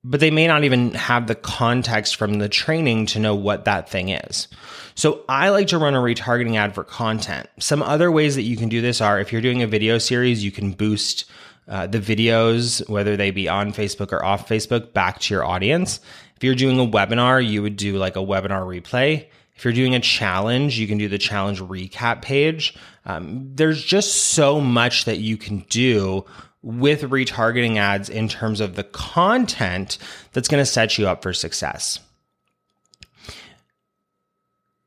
But 0.05 0.21
they 0.21 0.31
may 0.31 0.47
not 0.47 0.63
even 0.63 0.95
have 0.95 1.27
the 1.27 1.35
context 1.35 2.15
from 2.15 2.39
the 2.39 2.49
training 2.49 3.07
to 3.07 3.19
know 3.19 3.35
what 3.35 3.65
that 3.65 3.91
thing 3.91 4.11
is. 4.11 4.47
So 4.95 5.25
I 5.29 5.49
like 5.49 5.67
to 5.69 5.79
run 5.79 5.97
a 5.97 6.01
retargeting 6.01 6.55
ad 6.55 6.73
for 6.73 6.85
content. 6.85 7.49
Some 7.59 7.83
other 7.83 8.13
ways 8.13 8.37
that 8.37 8.43
you 8.43 8.57
can 8.57 8.69
do 8.69 8.81
this 8.81 9.01
are 9.01 9.19
if 9.19 9.33
you're 9.33 9.43
doing 9.43 9.63
a 9.63 9.67
video 9.67 9.99
series, 9.99 10.45
you 10.45 10.53
can 10.53 10.71
boost 10.71 11.25
uh, 11.67 11.89
the 11.89 11.99
videos, 11.99 12.89
whether 12.89 13.17
they 13.17 13.33
be 13.33 13.49
on 13.49 13.73
Facebook 13.73 14.13
or 14.13 14.25
off 14.25 14.49
Facebook, 14.49 14.93
back 14.93 15.19
to 15.21 15.35
your 15.35 15.45
audience. 15.45 15.99
If 16.43 16.47
you're 16.47 16.57
doing 16.57 16.81
a 16.81 16.91
webinar, 16.91 17.49
you 17.49 17.63
would 17.63 17.77
do 17.77 17.99
like 17.99 18.17
a 18.17 18.19
webinar 18.19 18.67
replay. 18.67 19.29
If 19.55 19.65
you're 19.65 19.73
doing 19.73 19.95
a 19.95 20.01
challenge, 20.01 20.77
you 20.77 20.89
can 20.89 20.99
do 20.99 21.07
the 21.07 21.17
challenge 21.17 21.61
recap 21.61 22.21
page. 22.21 22.75
Um, 23.07 23.53
there's 23.55 23.81
just 23.81 24.13
so 24.33 24.61
much 24.61 25.05
that 25.05 25.19
you 25.19 25.37
can 25.37 25.61
do 25.71 26.25
with 26.61 27.03
retargeting 27.03 27.77
ads 27.77 28.09
in 28.09 28.27
terms 28.27 28.61
of 28.61 28.75
the 28.75 28.83
content 28.83 29.99
that's 30.33 30.49
going 30.49 30.61
to 30.61 30.67
set 30.67 30.99
you 30.99 31.07
up 31.07 31.23
for 31.23 31.33
success. 31.33 32.01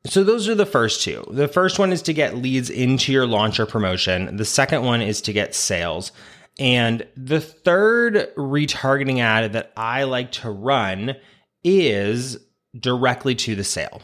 So 0.08 0.26
those 0.26 0.50
are 0.50 0.56
the 0.56 0.66
first 0.66 1.04
two. 1.04 1.26
The 1.32 1.48
first 1.48 1.80
one 1.80 1.94
is 1.94 2.02
to 2.02 2.14
get 2.14 2.36
leads 2.36 2.70
into 2.70 3.14
your 3.14 3.28
launcher 3.28 3.66
promotion. 3.66 4.36
The 4.36 4.44
second 4.44 4.84
one 4.84 5.02
is 5.02 5.22
to 5.22 5.32
get 5.32 5.56
sales. 5.56 6.12
And 6.60 7.08
the 7.16 7.40
third 7.40 8.30
retargeting 8.36 9.20
ad 9.20 9.54
that 9.54 9.72
I 9.78 10.04
like 10.04 10.34
to 10.34 10.52
run 10.52 11.16
is 11.66 12.38
directly 12.80 13.36
to 13.36 13.56
the 13.56 13.64
sale, 13.64 14.02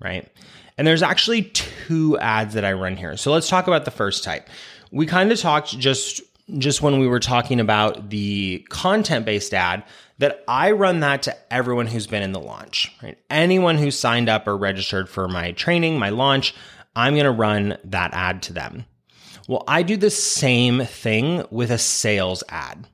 right? 0.00 0.28
And 0.76 0.86
there's 0.86 1.02
actually 1.02 1.44
two 1.44 2.18
ads 2.18 2.52
that 2.54 2.64
I 2.64 2.72
run 2.72 2.96
here. 2.96 3.16
So 3.16 3.32
let's 3.32 3.48
talk 3.48 3.66
about 3.66 3.86
the 3.86 3.90
first 3.90 4.24
type. 4.24 4.48
We 4.90 5.06
kind 5.06 5.32
of 5.32 5.40
talked 5.40 5.78
just 5.78 6.20
just 6.58 6.80
when 6.80 7.00
we 7.00 7.08
were 7.08 7.20
talking 7.20 7.58
about 7.58 8.10
the 8.10 8.64
content 8.68 9.24
based 9.26 9.52
ad 9.52 9.82
that 10.18 10.44
I 10.46 10.70
run 10.72 11.00
that 11.00 11.22
to 11.22 11.36
everyone 11.52 11.86
who's 11.86 12.06
been 12.06 12.22
in 12.22 12.32
the 12.32 12.40
launch, 12.40 12.94
right? 13.02 13.18
Anyone 13.30 13.78
who 13.78 13.90
signed 13.90 14.28
up 14.28 14.46
or 14.46 14.56
registered 14.56 15.08
for 15.08 15.26
my 15.28 15.52
training, 15.52 15.98
my 15.98 16.10
launch, 16.10 16.54
I'm 16.94 17.14
going 17.14 17.24
to 17.24 17.32
run 17.32 17.76
that 17.84 18.14
ad 18.14 18.42
to 18.44 18.52
them. 18.52 18.86
Well, 19.48 19.64
I 19.68 19.82
do 19.82 19.96
the 19.96 20.10
same 20.10 20.84
thing 20.84 21.44
with 21.50 21.70
a 21.70 21.78
sales 21.78 22.42
ad. 22.48 22.86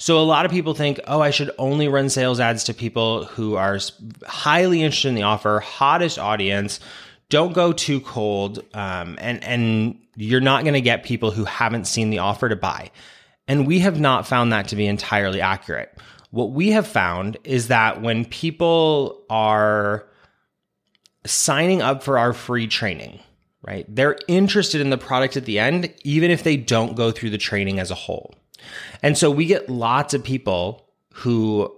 So 0.00 0.18
a 0.18 0.24
lot 0.24 0.46
of 0.46 0.50
people 0.50 0.72
think, 0.72 0.98
oh, 1.06 1.20
I 1.20 1.30
should 1.30 1.50
only 1.58 1.86
run 1.86 2.08
sales 2.08 2.40
ads 2.40 2.64
to 2.64 2.74
people 2.74 3.26
who 3.26 3.56
are 3.56 3.78
highly 4.26 4.82
interested 4.82 5.08
in 5.08 5.14
the 5.14 5.24
offer, 5.24 5.60
hottest 5.60 6.18
audience. 6.18 6.80
Don't 7.28 7.52
go 7.52 7.74
too 7.74 8.00
cold, 8.00 8.64
um, 8.72 9.18
and 9.20 9.44
and 9.44 9.98
you're 10.16 10.40
not 10.40 10.64
going 10.64 10.72
to 10.72 10.80
get 10.80 11.04
people 11.04 11.30
who 11.30 11.44
haven't 11.44 11.86
seen 11.86 12.08
the 12.08 12.18
offer 12.18 12.48
to 12.48 12.56
buy. 12.56 12.90
And 13.46 13.66
we 13.66 13.80
have 13.80 14.00
not 14.00 14.26
found 14.26 14.54
that 14.54 14.68
to 14.68 14.76
be 14.76 14.86
entirely 14.86 15.42
accurate. 15.42 15.94
What 16.30 16.52
we 16.52 16.70
have 16.70 16.86
found 16.86 17.36
is 17.44 17.68
that 17.68 18.00
when 18.00 18.24
people 18.24 19.22
are 19.28 20.06
signing 21.26 21.82
up 21.82 22.02
for 22.02 22.16
our 22.16 22.32
free 22.32 22.68
training, 22.68 23.20
right, 23.60 23.84
they're 23.86 24.16
interested 24.28 24.80
in 24.80 24.88
the 24.88 24.96
product 24.96 25.36
at 25.36 25.44
the 25.44 25.58
end, 25.58 25.92
even 26.04 26.30
if 26.30 26.42
they 26.42 26.56
don't 26.56 26.96
go 26.96 27.10
through 27.10 27.30
the 27.30 27.38
training 27.38 27.78
as 27.78 27.90
a 27.90 27.94
whole. 27.94 28.34
And 29.02 29.16
so 29.16 29.30
we 29.30 29.46
get 29.46 29.68
lots 29.68 30.14
of 30.14 30.24
people 30.24 30.86
who 31.14 31.74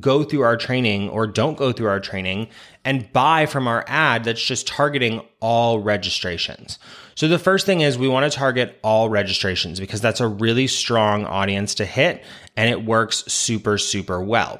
go 0.00 0.24
through 0.24 0.42
our 0.42 0.56
training 0.56 1.08
or 1.10 1.26
don't 1.26 1.56
go 1.56 1.72
through 1.72 1.86
our 1.86 2.00
training 2.00 2.48
and 2.84 3.12
buy 3.12 3.46
from 3.46 3.68
our 3.68 3.84
ad 3.86 4.24
that's 4.24 4.44
just 4.44 4.66
targeting 4.66 5.22
all 5.40 5.78
registrations. 5.78 6.78
So 7.14 7.28
the 7.28 7.38
first 7.38 7.66
thing 7.66 7.82
is 7.82 7.96
we 7.96 8.08
want 8.08 8.30
to 8.30 8.36
target 8.36 8.78
all 8.82 9.08
registrations 9.08 9.78
because 9.78 10.00
that's 10.00 10.20
a 10.20 10.26
really 10.26 10.66
strong 10.66 11.24
audience 11.24 11.74
to 11.76 11.86
hit 11.86 12.24
and 12.56 12.68
it 12.68 12.84
works 12.84 13.24
super, 13.28 13.78
super 13.78 14.20
well. 14.20 14.58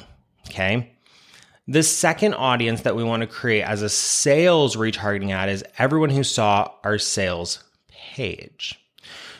Okay. 0.48 0.92
The 1.66 1.82
second 1.82 2.34
audience 2.34 2.82
that 2.82 2.94
we 2.94 3.02
want 3.02 3.22
to 3.22 3.26
create 3.26 3.62
as 3.62 3.82
a 3.82 3.88
sales 3.88 4.76
retargeting 4.76 5.32
ad 5.32 5.48
is 5.48 5.64
everyone 5.78 6.10
who 6.10 6.22
saw 6.22 6.70
our 6.84 6.98
sales 6.98 7.64
page. 7.88 8.80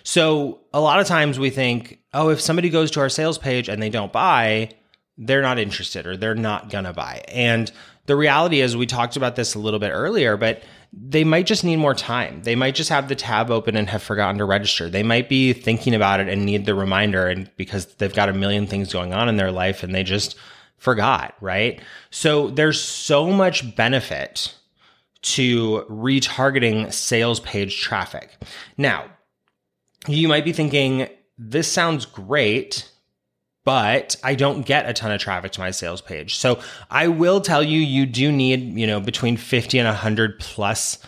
So 0.06 0.60
a 0.72 0.80
lot 0.80 1.00
of 1.00 1.08
times 1.08 1.36
we 1.36 1.50
think, 1.50 1.98
oh, 2.14 2.28
if 2.28 2.40
somebody 2.40 2.70
goes 2.70 2.92
to 2.92 3.00
our 3.00 3.08
sales 3.08 3.38
page 3.38 3.68
and 3.68 3.82
they 3.82 3.90
don't 3.90 4.12
buy, 4.12 4.70
they're 5.18 5.42
not 5.42 5.58
interested 5.58 6.06
or 6.06 6.16
they're 6.16 6.36
not 6.36 6.70
going 6.70 6.84
to 6.84 6.92
buy. 6.92 7.24
And 7.26 7.72
the 8.06 8.14
reality 8.14 8.60
is, 8.60 8.76
we 8.76 8.86
talked 8.86 9.16
about 9.16 9.34
this 9.34 9.56
a 9.56 9.58
little 9.58 9.80
bit 9.80 9.90
earlier, 9.90 10.36
but 10.36 10.62
they 10.92 11.24
might 11.24 11.46
just 11.46 11.64
need 11.64 11.78
more 11.78 11.92
time. 11.92 12.40
They 12.44 12.54
might 12.54 12.76
just 12.76 12.88
have 12.88 13.08
the 13.08 13.16
tab 13.16 13.50
open 13.50 13.74
and 13.74 13.90
have 13.90 14.00
forgotten 14.00 14.38
to 14.38 14.44
register. 14.44 14.88
They 14.88 15.02
might 15.02 15.28
be 15.28 15.52
thinking 15.52 15.92
about 15.92 16.20
it 16.20 16.28
and 16.28 16.46
need 16.46 16.66
the 16.66 16.76
reminder 16.76 17.26
and 17.26 17.50
because 17.56 17.86
they've 17.96 18.14
got 18.14 18.28
a 18.28 18.32
million 18.32 18.68
things 18.68 18.92
going 18.92 19.12
on 19.12 19.28
in 19.28 19.36
their 19.36 19.50
life 19.50 19.82
and 19.82 19.92
they 19.92 20.04
just 20.04 20.36
forgot, 20.76 21.34
right? 21.40 21.80
So 22.12 22.50
there's 22.50 22.80
so 22.80 23.32
much 23.32 23.74
benefit 23.74 24.54
to 25.22 25.84
retargeting 25.90 26.92
sales 26.92 27.40
page 27.40 27.80
traffic. 27.80 28.36
Now, 28.78 29.06
you 30.06 30.28
might 30.28 30.44
be 30.44 30.52
thinking, 30.52 31.08
this 31.38 31.70
sounds 31.70 32.06
great 32.06 32.90
but 33.66 34.14
I 34.22 34.36
don't 34.36 34.64
get 34.64 34.88
a 34.88 34.92
ton 34.92 35.10
of 35.10 35.20
traffic 35.20 35.50
to 35.52 35.60
my 35.60 35.72
sales 35.72 36.00
page. 36.00 36.36
So 36.36 36.60
I 36.88 37.08
will 37.08 37.40
tell 37.40 37.64
you, 37.64 37.80
you 37.80 38.06
do 38.06 38.30
need, 38.30 38.78
you 38.78 38.86
know, 38.86 39.00
between 39.00 39.36
50 39.36 39.80
and 39.80 39.88
100 39.88 40.38
plus 40.38 40.98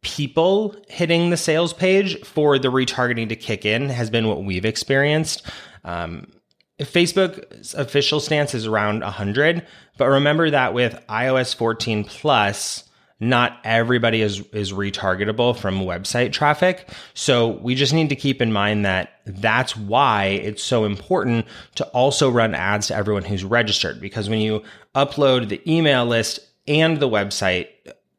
people 0.00 0.74
hitting 0.88 1.28
the 1.28 1.36
sales 1.36 1.74
page 1.74 2.18
for 2.24 2.58
the 2.58 2.68
retargeting 2.68 3.28
to 3.28 3.36
kick 3.36 3.66
in 3.66 3.90
has 3.90 4.08
been 4.08 4.26
what 4.26 4.42
we've 4.42 4.64
experienced. 4.64 5.42
Um, 5.84 6.32
Facebook's 6.80 7.74
official 7.74 8.20
stance 8.20 8.54
is 8.54 8.66
around 8.66 9.02
100, 9.02 9.66
but 9.98 10.06
remember 10.06 10.48
that 10.48 10.72
with 10.72 10.98
iOS 11.10 11.54
14 11.54 12.04
plus, 12.04 12.87
not 13.20 13.58
everybody 13.64 14.22
is 14.22 14.40
is 14.52 14.72
retargetable 14.72 15.56
from 15.56 15.80
website 15.80 16.32
traffic. 16.32 16.88
So 17.14 17.48
we 17.48 17.74
just 17.74 17.92
need 17.92 18.08
to 18.10 18.16
keep 18.16 18.40
in 18.40 18.52
mind 18.52 18.84
that 18.84 19.20
that's 19.26 19.76
why 19.76 20.26
it's 20.26 20.62
so 20.62 20.84
important 20.84 21.46
to 21.76 21.86
also 21.88 22.30
run 22.30 22.54
ads 22.54 22.88
to 22.88 22.94
everyone 22.94 23.24
who's 23.24 23.44
registered 23.44 24.00
because 24.00 24.28
when 24.28 24.40
you 24.40 24.62
upload 24.94 25.48
the 25.48 25.60
email 25.70 26.06
list 26.06 26.40
and 26.68 27.00
the 27.00 27.08
website 27.08 27.68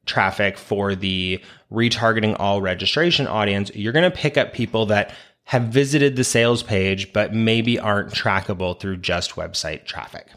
traffic 0.06 0.58
for 0.58 0.96
the 0.96 1.42
retargeting 1.72 2.36
all 2.40 2.62
registration 2.62 3.28
audience, 3.28 3.72
you're 3.76 3.94
going 3.94 4.10
to 4.10 4.16
pick 4.16 4.38
up 4.38 4.54
people 4.54 4.88
that 4.88 5.14
have 5.46 5.64
visited 5.64 6.16
the 6.16 6.24
sales 6.24 6.62
page 6.62 7.14
but 7.14 7.34
maybe 7.34 7.80
aren't 7.80 8.12
trackable 8.12 8.80
through 8.80 8.98
just 8.98 9.32
website 9.32 9.86
traffic. 9.86 10.28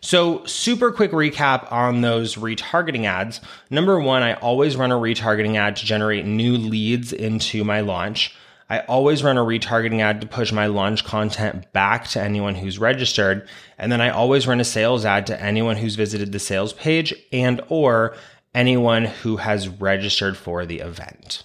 So, 0.00 0.44
super 0.44 0.92
quick 0.92 1.10
recap 1.10 1.70
on 1.72 2.02
those 2.02 2.36
retargeting 2.36 3.04
ads. 3.04 3.40
Number 3.68 3.98
one, 3.98 4.22
I 4.22 4.34
always 4.34 4.76
run 4.76 4.92
a 4.92 4.96
retargeting 4.96 5.56
ad 5.56 5.76
to 5.76 5.86
generate 5.86 6.24
new 6.24 6.56
leads 6.56 7.12
into 7.12 7.64
my 7.64 7.80
launch. 7.80 8.34
I 8.70 8.80
always 8.80 9.24
run 9.24 9.38
a 9.38 9.44
retargeting 9.44 10.00
ad 10.00 10.20
to 10.20 10.26
push 10.26 10.52
my 10.52 10.66
launch 10.66 11.04
content 11.04 11.72
back 11.72 12.06
to 12.08 12.22
anyone 12.22 12.54
who's 12.54 12.78
registered. 12.78 13.48
And 13.78 13.90
then 13.90 14.00
I 14.00 14.10
always 14.10 14.46
run 14.46 14.60
a 14.60 14.64
sales 14.64 15.04
ad 15.04 15.26
to 15.28 15.42
anyone 15.42 15.76
who's 15.76 15.94
visited 15.94 16.32
the 16.32 16.38
sales 16.38 16.74
page 16.74 17.14
and 17.32 17.62
or 17.68 18.14
anyone 18.54 19.06
who 19.06 19.38
has 19.38 19.68
registered 19.68 20.36
for 20.36 20.66
the 20.66 20.80
event. 20.80 21.44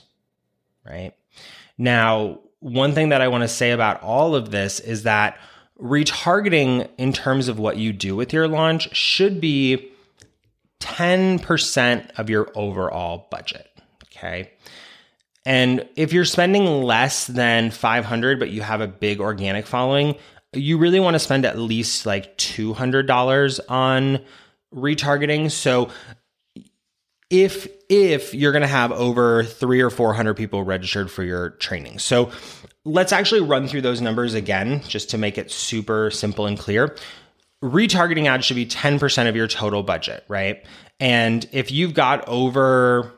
Right? 0.86 1.14
Now, 1.78 2.40
one 2.60 2.94
thing 2.94 3.10
that 3.10 3.22
I 3.22 3.30
want 3.30 3.44
to 3.44 3.48
say 3.48 3.72
about 3.72 4.02
all 4.04 4.36
of 4.36 4.52
this 4.52 4.80
is 4.80 5.04
that 5.04 5.38
retargeting 5.80 6.90
in 6.98 7.14
terms 7.14 7.48
of 7.48 7.60
what 7.60 7.78
you 7.78 7.94
do 7.94 8.16
with 8.16 8.34
your 8.34 8.48
launch 8.48 8.96
should 8.96 9.42
be 9.42 9.92
10% 10.80 12.12
of 12.18 12.30
your 12.30 12.52
overall 12.56 13.28
budget. 13.32 13.68
Okay. 14.06 14.52
And 15.46 15.88
if 15.96 16.14
you're 16.14 16.26
spending 16.26 16.84
less 16.84 17.28
than 17.28 17.72
500 17.72 18.40
but 18.40 18.50
you 18.50 18.62
have 18.62 18.82
a 18.82 18.88
big 18.88 19.20
organic 19.20 19.66
following, 19.66 20.16
you 20.54 20.78
really 20.78 21.00
want 21.00 21.16
to 21.16 21.20
spend 21.20 21.46
at 21.46 21.58
least 21.58 22.06
like 22.06 22.38
$200 22.38 23.60
on 23.70 24.20
retargeting. 24.74 25.52
So 25.52 25.90
if 27.34 27.68
if 27.90 28.36
you're 28.36 28.52
going 28.52 28.62
to 28.62 28.68
have 28.68 28.92
over 28.92 29.44
3 29.44 29.82
or 29.82 29.90
400 29.90 30.36
people 30.36 30.64
registered 30.64 31.10
for 31.10 31.24
your 31.24 31.50
training. 31.52 31.98
So 31.98 32.32
let's 32.86 33.12
actually 33.12 33.42
run 33.42 33.68
through 33.68 33.82
those 33.82 34.02
numbers 34.02 34.36
again 34.36 34.82
just 34.88 35.10
to 35.10 35.18
make 35.18 35.40
it 35.40 35.50
super 35.50 36.12
simple 36.12 36.46
and 36.46 36.60
clear. 36.60 36.96
Retargeting 37.64 38.28
ads 38.28 38.46
should 38.46 38.56
be 38.56 38.68
10% 38.68 39.28
of 39.28 39.36
your 39.36 39.48
total 39.48 39.82
budget, 39.82 40.24
right? 40.28 40.64
And 41.00 41.48
if 41.52 41.72
you've 41.72 41.96
got 41.96 42.28
over 42.28 43.12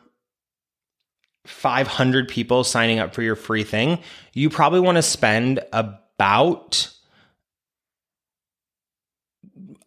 500 1.45 2.29
people 2.29 2.63
signing 2.63 2.99
up 2.99 3.13
for 3.13 3.21
your 3.21 3.35
free 3.35 3.65
thing, 3.65 3.99
you 4.33 4.49
probably 4.49 4.79
want 4.79 4.95
to 4.95 5.01
spend 5.01 5.59
about 5.73 6.89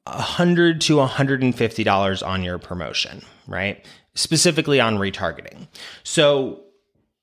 100 0.05 0.81
to 0.83 0.97
150 0.97 1.85
dollars 1.85 2.23
on 2.23 2.43
your 2.43 2.59
promotion, 2.59 3.23
right? 3.47 3.85
Specifically 4.19 4.81
on 4.81 4.99
retargeting. 4.99 5.69
So 6.03 6.65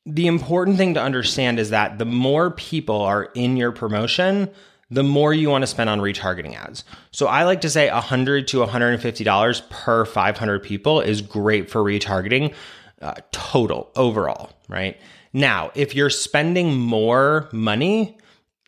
the 0.05 0.27
important 0.27 0.77
thing 0.77 0.93
to 0.93 1.01
understand 1.01 1.59
is 1.59 1.71
that 1.71 1.97
the 1.97 2.05
more 2.05 2.51
people 2.51 3.01
are 3.01 3.25
in 3.33 3.57
your 3.57 3.73
promotion, 3.73 4.49
the 4.89 5.03
more 5.03 5.33
you 5.33 5.49
want 5.49 5.63
to 5.63 5.67
spend 5.67 5.89
on 5.89 5.99
retargeting 5.99 6.55
ads. 6.55 6.85
So 7.11 7.27
I 7.27 7.43
like 7.43 7.61
to 7.61 7.69
say 7.69 7.91
100 7.91 8.47
to 8.49 8.59
150 8.59 9.23
dollars 9.25 9.61
per 9.69 10.05
500 10.05 10.63
people 10.63 11.01
is 11.01 11.21
great 11.21 11.69
for 11.69 11.81
retargeting 11.81 12.53
uh, 13.01 13.15
total 13.33 13.91
overall, 13.97 14.51
right? 14.69 14.97
Now, 15.33 15.71
if 15.75 15.95
you're 15.95 16.09
spending 16.09 16.77
more 16.77 17.49
money, 17.51 18.17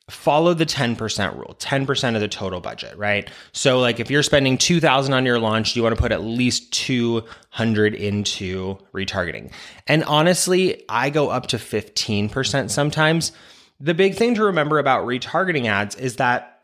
follow 0.10 0.54
the 0.54 0.66
10% 0.66 1.36
rule 1.36 1.56
10% 1.60 2.16
of 2.16 2.22
the 2.22 2.28
total 2.28 2.62
budget 2.62 2.98
right? 2.98 3.30
So 3.52 3.80
like 3.80 4.00
if 4.00 4.10
you're 4.10 4.24
spending 4.24 4.58
2000 4.58 5.14
on 5.14 5.26
your 5.26 5.40
launch 5.40 5.76
you 5.76 5.84
want 5.84 5.96
to 5.96 6.02
put 6.02 6.12
at 6.12 6.24
least 6.24 6.72
200 6.74 7.94
into 7.94 8.78
retargeting. 8.94 9.52
And 9.86 10.04
honestly 10.06 10.84
i 10.88 11.10
go 11.10 11.30
up 11.30 11.48
to 11.48 11.58
15% 11.58 12.70
sometimes. 12.70 13.32
The 13.80 13.94
big 13.94 14.16
thing 14.16 14.36
to 14.36 14.44
remember 14.46 14.80
about 14.80 15.06
retargeting 15.06 15.66
ads 15.66 15.96
is 15.96 16.16
that 16.16 16.57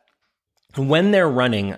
when 0.75 1.11
they're 1.11 1.29
running, 1.29 1.75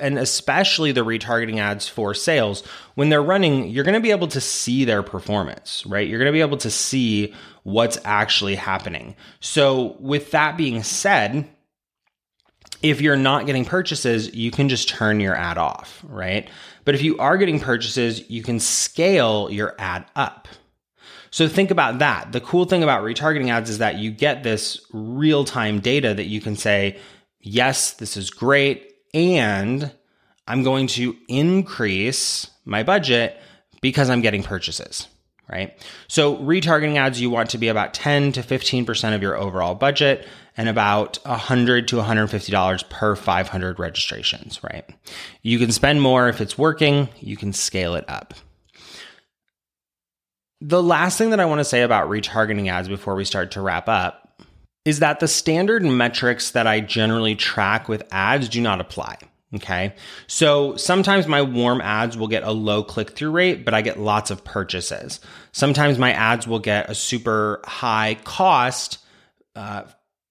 and 0.00 0.18
especially 0.18 0.92
the 0.92 1.04
retargeting 1.04 1.58
ads 1.58 1.88
for 1.88 2.14
sales, 2.14 2.62
when 2.94 3.08
they're 3.08 3.22
running, 3.22 3.68
you're 3.68 3.84
going 3.84 3.94
to 3.94 4.00
be 4.00 4.12
able 4.12 4.28
to 4.28 4.40
see 4.40 4.84
their 4.84 5.02
performance, 5.02 5.84
right? 5.86 6.06
You're 6.08 6.18
going 6.18 6.32
to 6.32 6.36
be 6.36 6.40
able 6.40 6.58
to 6.58 6.70
see 6.70 7.34
what's 7.64 7.98
actually 8.04 8.54
happening. 8.54 9.16
So, 9.40 9.96
with 9.98 10.30
that 10.30 10.56
being 10.56 10.82
said, 10.84 11.48
if 12.82 13.00
you're 13.00 13.16
not 13.16 13.46
getting 13.46 13.64
purchases, 13.64 14.32
you 14.34 14.50
can 14.50 14.68
just 14.68 14.88
turn 14.88 15.18
your 15.18 15.34
ad 15.34 15.58
off, 15.58 16.04
right? 16.08 16.48
But 16.84 16.94
if 16.94 17.02
you 17.02 17.18
are 17.18 17.36
getting 17.36 17.58
purchases, 17.58 18.28
you 18.30 18.42
can 18.42 18.60
scale 18.60 19.50
your 19.50 19.74
ad 19.78 20.06
up. 20.14 20.46
So 21.30 21.48
think 21.48 21.70
about 21.70 21.98
that. 21.98 22.32
The 22.32 22.40
cool 22.40 22.64
thing 22.64 22.82
about 22.82 23.02
retargeting 23.02 23.50
ads 23.50 23.68
is 23.68 23.78
that 23.78 23.98
you 23.98 24.10
get 24.10 24.42
this 24.42 24.80
real 24.92 25.44
time 25.44 25.80
data 25.80 26.14
that 26.14 26.26
you 26.26 26.40
can 26.40 26.56
say, 26.56 26.98
yes, 27.46 27.92
this 27.92 28.16
is 28.16 28.30
great. 28.30 28.92
And 29.14 29.92
I'm 30.46 30.62
going 30.62 30.88
to 30.88 31.16
increase 31.28 32.50
my 32.64 32.82
budget 32.82 33.40
because 33.80 34.10
I'm 34.10 34.20
getting 34.20 34.42
purchases, 34.42 35.06
right? 35.50 35.78
So 36.08 36.36
retargeting 36.38 36.96
ads, 36.96 37.20
you 37.20 37.30
want 37.30 37.50
to 37.50 37.58
be 37.58 37.68
about 37.68 37.94
10 37.94 38.32
to 38.32 38.42
15% 38.42 39.14
of 39.14 39.22
your 39.22 39.36
overall 39.36 39.74
budget 39.74 40.26
and 40.56 40.68
about 40.68 41.18
100 41.24 41.88
to 41.88 41.96
$150 41.96 42.88
per 42.90 43.16
500 43.16 43.78
registrations, 43.78 44.62
right? 44.62 44.88
You 45.42 45.58
can 45.58 45.72
spend 45.72 46.02
more 46.02 46.28
if 46.28 46.40
it's 46.40 46.58
working, 46.58 47.08
you 47.20 47.36
can 47.36 47.52
scale 47.52 47.94
it 47.94 48.04
up. 48.08 48.34
The 50.60 50.82
last 50.82 51.18
thing 51.18 51.30
that 51.30 51.40
I 51.40 51.44
want 51.44 51.60
to 51.60 51.64
say 51.64 51.82
about 51.82 52.08
retargeting 52.08 52.68
ads 52.68 52.88
before 52.88 53.14
we 53.14 53.24
start 53.24 53.52
to 53.52 53.60
wrap 53.60 53.88
up 53.88 54.25
is 54.86 55.00
that 55.00 55.18
the 55.18 55.26
standard 55.28 55.82
metrics 55.82 56.52
that 56.52 56.66
I 56.68 56.78
generally 56.78 57.34
track 57.34 57.88
with 57.88 58.04
ads 58.12 58.48
do 58.48 58.60
not 58.60 58.80
apply. 58.80 59.18
Okay. 59.54 59.92
So 60.28 60.76
sometimes 60.76 61.26
my 61.26 61.42
warm 61.42 61.80
ads 61.80 62.16
will 62.16 62.28
get 62.28 62.44
a 62.44 62.52
low 62.52 62.84
click 62.84 63.10
through 63.10 63.32
rate, 63.32 63.64
but 63.64 63.74
I 63.74 63.82
get 63.82 63.98
lots 63.98 64.30
of 64.30 64.44
purchases. 64.44 65.18
Sometimes 65.50 65.98
my 65.98 66.12
ads 66.12 66.46
will 66.46 66.60
get 66.60 66.88
a 66.88 66.94
super 66.94 67.60
high 67.64 68.16
cost 68.22 68.98
uh, 69.56 69.82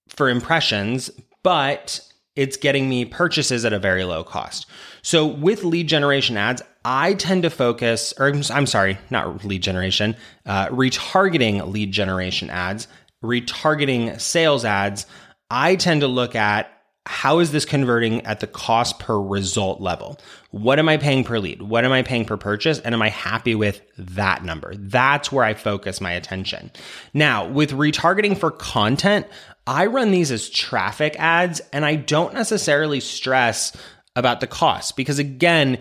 for 0.08 0.30
impressions, 0.30 1.10
but 1.44 2.00
it's 2.38 2.56
getting 2.56 2.88
me 2.88 3.04
purchases 3.04 3.66
at 3.66 3.74
a 3.74 3.80
very 3.80 4.06
low 4.06 4.24
cost. 4.24 4.68
So 5.02 5.26
with 5.26 5.64
lead 5.64 5.88
generation 5.88 6.38
ads, 6.38 6.62
I 6.86 7.14
tend 7.16 7.44
to 7.44 7.50
focus, 7.50 8.14
or 8.18 8.34
I'm 8.52 8.68
sorry, 8.68 9.00
not 9.10 9.44
lead 9.44 9.64
generation, 9.64 10.16
uh, 10.46 10.68
retargeting 10.68 11.66
lead 11.72 11.92
generation 11.92 12.50
ads 12.50 12.88
retargeting 13.24 14.20
sales 14.20 14.66
ads, 14.66 15.06
I 15.50 15.76
tend 15.76 16.02
to 16.02 16.08
look 16.08 16.36
at 16.36 16.72
how 17.08 17.38
is 17.38 17.52
this 17.52 17.66
converting 17.66 18.26
at 18.26 18.40
the 18.40 18.48
cost 18.48 18.98
per 18.98 19.20
result 19.20 19.80
level? 19.80 20.20
What 20.50 20.80
am 20.80 20.90
I 20.90 20.98
paying 20.98 21.24
per 21.24 21.38
lead? 21.38 21.62
What 21.62 21.86
am 21.86 21.92
I 21.92 22.02
paying 22.02 22.26
per 22.26 22.36
purchase? 22.36 22.80
And 22.80 22.96
am 22.96 23.02
I 23.02 23.10
happy 23.10 23.54
with 23.54 23.82
that 23.98 24.44
number? 24.44 24.74
That's 24.76 25.32
where 25.32 25.46
I 25.46 25.54
focus 25.54 26.02
my 26.02 26.12
attention. 26.12 26.72
Now, 27.14 27.48
with 27.48 27.72
retargeting 27.72 28.38
for 28.38 28.50
content, 28.50 29.28
I 29.68 29.86
run 29.86 30.12
these 30.12 30.32
as 30.32 30.50
traffic 30.50 31.16
ads 31.20 31.62
and 31.72 31.86
I 31.86 31.96
don't 31.96 32.34
necessarily 32.34 33.00
stress 33.00 33.76
about 34.16 34.40
the 34.40 34.48
cost 34.48 34.96
because 34.96 35.20
again, 35.20 35.78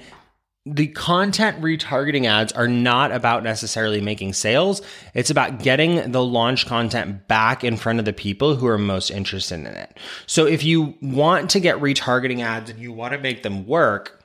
the 0.67 0.87
content 0.89 1.61
retargeting 1.61 2.25
ads 2.25 2.53
are 2.53 2.69
not 2.69 3.13
about 3.13 3.43
necessarily 3.43 4.01
making 4.01 4.33
sales. 4.33 4.81
It's 5.13 5.29
about 5.29 5.59
getting 5.59 6.11
the 6.11 6.25
launch 6.25 6.67
content 6.67 7.29
back 7.29 7.65
in 7.65 7.77
front 7.77 7.99
of 7.99 8.07
the 8.07 8.15
people 8.15 8.57
who 8.57 8.67
are 8.67 8.79
most 8.79 9.11
interested 9.11 9.61
in 9.61 9.67
it. 9.67 9.99
So 10.27 10.47
if 10.47 10.65
you 10.65 10.95
want 11.03 11.51
to 11.51 11.61
get 11.61 11.77
retargeting 11.81 12.43
ads 12.43 12.71
and 12.71 12.79
you 12.79 12.93
want 12.93 13.13
to 13.13 13.19
make 13.19 13.43
them 13.43 13.67
work, 13.67 14.25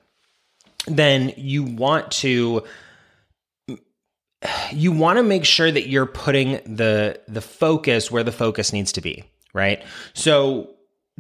then 0.88 1.34
you 1.36 1.64
want 1.64 2.12
to 2.12 2.64
you 4.72 4.94
want 4.94 5.18
to 5.18 5.24
make 5.24 5.44
sure 5.44 5.70
that 5.70 5.90
you're 5.90 6.06
putting 6.06 6.54
the 6.64 7.20
the 7.28 7.42
focus 7.42 8.10
where 8.10 8.24
the 8.24 8.32
focus 8.32 8.72
needs 8.72 8.94
to 8.94 9.02
be, 9.02 9.26
right? 9.54 9.84
So 10.14 10.70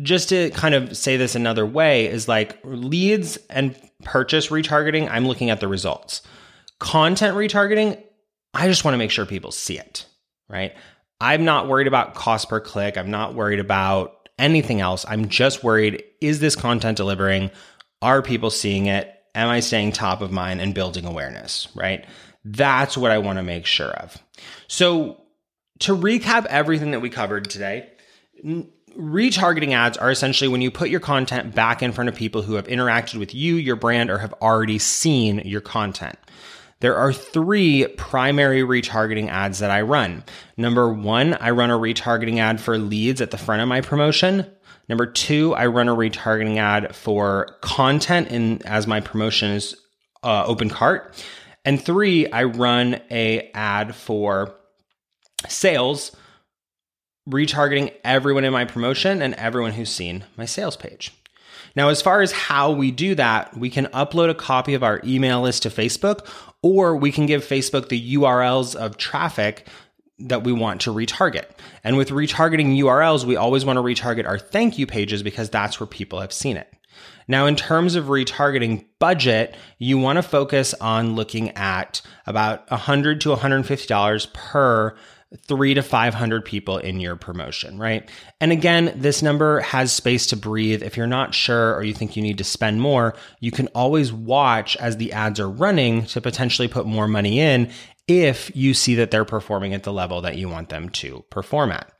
just 0.01 0.29
to 0.29 0.49
kind 0.51 0.73
of 0.73 0.95
say 0.95 1.17
this 1.17 1.35
another 1.35 1.65
way 1.65 2.05
is 2.05 2.29
like 2.29 2.57
leads 2.63 3.37
and 3.49 3.75
purchase 4.03 4.47
retargeting, 4.47 5.09
I'm 5.09 5.27
looking 5.27 5.49
at 5.49 5.59
the 5.59 5.67
results. 5.67 6.21
Content 6.79 7.35
retargeting, 7.35 8.01
I 8.53 8.67
just 8.67 8.83
want 8.83 8.93
to 8.93 8.97
make 8.99 9.11
sure 9.11 9.25
people 9.25 9.51
see 9.51 9.77
it, 9.77 10.05
right? 10.47 10.73
I'm 11.21 11.45
not 11.45 11.67
worried 11.67 11.87
about 11.87 12.15
cost 12.15 12.49
per 12.49 12.59
click. 12.59 12.97
I'm 12.97 13.11
not 13.11 13.35
worried 13.35 13.59
about 13.59 14.29
anything 14.37 14.81
else. 14.81 15.05
I'm 15.07 15.27
just 15.27 15.63
worried 15.63 16.03
is 16.21 16.39
this 16.39 16.55
content 16.55 16.97
delivering? 16.97 17.51
Are 18.01 18.21
people 18.21 18.49
seeing 18.49 18.85
it? 18.85 19.13
Am 19.35 19.49
I 19.49 19.59
staying 19.59 19.91
top 19.91 20.21
of 20.21 20.31
mind 20.31 20.61
and 20.61 20.73
building 20.73 21.05
awareness, 21.05 21.67
right? 21.75 22.05
That's 22.43 22.97
what 22.97 23.11
I 23.11 23.17
want 23.17 23.37
to 23.37 23.43
make 23.43 23.65
sure 23.65 23.91
of. 23.91 24.17
So, 24.67 25.21
to 25.79 25.95
recap 25.95 26.45
everything 26.47 26.91
that 26.91 26.99
we 26.99 27.09
covered 27.09 27.49
today, 27.49 27.89
retargeting 28.97 29.73
ads 29.73 29.97
are 29.97 30.11
essentially 30.11 30.47
when 30.47 30.61
you 30.61 30.71
put 30.71 30.89
your 30.89 30.99
content 30.99 31.55
back 31.55 31.81
in 31.81 31.91
front 31.91 32.09
of 32.09 32.15
people 32.15 32.41
who 32.41 32.55
have 32.55 32.67
interacted 32.67 33.19
with 33.19 33.33
you, 33.33 33.55
your 33.55 33.75
brand, 33.75 34.09
or 34.09 34.17
have 34.17 34.33
already 34.41 34.79
seen 34.79 35.39
your 35.39 35.61
content. 35.61 36.17
There 36.81 36.95
are 36.95 37.11
three 37.11 37.87
primary 37.97 38.61
retargeting 38.61 39.27
ads 39.27 39.59
that 39.59 39.71
I 39.71 39.81
run. 39.81 40.23
Number 40.55 40.93
one, 40.93 41.33
I 41.33 41.49
run 41.49 41.71
a 41.71 41.77
retargeting 41.77 42.39
ad 42.39 42.61
for 42.61 42.77
leads 42.77 43.19
at 43.19 43.31
the 43.31 43.37
front 43.37 43.61
of 43.61 43.67
my 43.67 43.81
promotion. 43.81 44.45
Number 44.87 45.05
two, 45.05 45.53
I 45.55 45.67
run 45.67 45.89
a 45.89 45.95
retargeting 45.95 46.57
ad 46.57 46.95
for 46.95 47.57
content 47.61 48.29
in 48.29 48.61
as 48.65 48.87
my 48.87 49.01
promotion 49.01 49.51
is 49.51 49.75
uh, 50.23 50.45
open 50.45 50.69
cart. 50.69 51.21
And 51.65 51.81
three, 51.81 52.31
I 52.31 52.45
run 52.45 53.01
a 53.11 53.51
ad 53.53 53.93
for 53.93 54.55
sales 55.47 56.15
retargeting 57.29 57.93
everyone 58.03 58.43
in 58.43 58.53
my 58.53 58.65
promotion 58.65 59.21
and 59.21 59.33
everyone 59.35 59.73
who's 59.73 59.91
seen 59.91 60.25
my 60.37 60.45
sales 60.45 60.75
page. 60.75 61.13
Now, 61.75 61.89
as 61.89 62.01
far 62.01 62.21
as 62.21 62.31
how 62.31 62.71
we 62.71 62.91
do 62.91 63.15
that, 63.15 63.55
we 63.55 63.69
can 63.69 63.85
upload 63.87 64.29
a 64.29 64.35
copy 64.35 64.73
of 64.73 64.83
our 64.83 65.01
email 65.03 65.41
list 65.41 65.63
to 65.63 65.69
Facebook, 65.69 66.27
or 66.61 66.95
we 66.95 67.11
can 67.11 67.25
give 67.25 67.45
Facebook 67.45 67.89
the 67.89 68.15
URLs 68.15 68.75
of 68.75 68.97
traffic 68.97 69.67
that 70.19 70.43
we 70.43 70.51
want 70.51 70.81
to 70.81 70.93
retarget. 70.93 71.45
And 71.83 71.95
with 71.95 72.09
retargeting 72.09 72.77
URLs, 72.77 73.23
we 73.23 73.35
always 73.35 73.63
want 73.63 73.77
to 73.77 73.83
retarget 73.83 74.27
our 74.27 74.39
thank 74.39 74.77
you 74.77 74.85
pages 74.85 75.23
because 75.23 75.49
that's 75.49 75.79
where 75.79 75.87
people 75.87 76.19
have 76.19 76.33
seen 76.33 76.57
it. 76.57 76.73
Now, 77.27 77.45
in 77.45 77.55
terms 77.55 77.95
of 77.95 78.05
retargeting 78.05 78.85
budget, 78.97 79.55
you 79.77 79.99
want 79.99 80.17
to 80.17 80.23
focus 80.23 80.73
on 80.73 81.15
looking 81.15 81.51
at 81.51 82.01
about 82.25 82.69
100 82.71 83.21
to 83.21 83.35
$150 83.35 84.33
per 84.33 84.97
three 85.47 85.75
to 85.75 85.83
500 85.83 86.43
people 86.43 86.77
in 86.79 86.99
your 86.99 87.15
promotion, 87.15 87.77
right? 87.77 88.09
And 88.41 88.51
again, 88.51 88.93
this 88.95 89.21
number 89.21 89.59
has 89.59 89.91
space 89.91 90.25
to 90.27 90.37
breathe. 90.37 90.81
If 90.81 90.97
you're 90.97 91.05
not 91.05 91.35
sure 91.35 91.75
or 91.75 91.83
you 91.83 91.93
think 91.93 92.15
you 92.15 92.23
need 92.23 92.39
to 92.39 92.43
spend 92.43 92.81
more, 92.81 93.15
you 93.39 93.51
can 93.51 93.67
always 93.67 94.11
watch 94.11 94.75
as 94.77 94.97
the 94.97 95.13
ads 95.13 95.39
are 95.39 95.49
running 95.49 96.05
to 96.07 96.21
potentially 96.21 96.67
put 96.67 96.87
more 96.87 97.07
money 97.07 97.39
in 97.39 97.71
if 98.07 98.51
you 98.55 98.73
see 98.73 98.95
that 98.95 99.11
they're 99.11 99.23
performing 99.23 99.75
at 99.75 99.83
the 99.83 99.93
level 99.93 100.21
that 100.21 100.37
you 100.37 100.49
want 100.49 100.69
them 100.69 100.89
to 100.89 101.23
perform 101.29 101.71
at. 101.71 101.91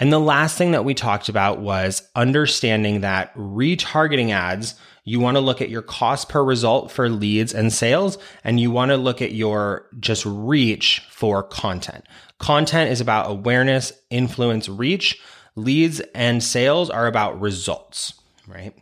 And 0.00 0.10
the 0.10 0.18
last 0.18 0.56
thing 0.56 0.70
that 0.70 0.84
we 0.86 0.94
talked 0.94 1.28
about 1.28 1.60
was 1.60 2.02
understanding 2.16 3.02
that 3.02 3.34
retargeting 3.34 4.30
ads, 4.30 4.74
you 5.04 5.20
want 5.20 5.36
to 5.36 5.40
look 5.40 5.60
at 5.60 5.68
your 5.68 5.82
cost 5.82 6.30
per 6.30 6.42
result 6.42 6.90
for 6.90 7.10
leads 7.10 7.52
and 7.52 7.70
sales, 7.70 8.16
and 8.42 8.58
you 8.58 8.70
want 8.70 8.90
to 8.90 8.96
look 8.96 9.20
at 9.20 9.32
your 9.32 9.86
just 10.00 10.24
reach 10.24 11.00
for 11.10 11.42
content. 11.42 12.06
Content 12.38 12.90
is 12.90 13.02
about 13.02 13.30
awareness, 13.30 13.92
influence, 14.08 14.68
reach. 14.68 15.20
Leads 15.54 16.00
and 16.14 16.42
sales 16.42 16.88
are 16.88 17.06
about 17.06 17.38
results, 17.38 18.14
right? 18.46 18.74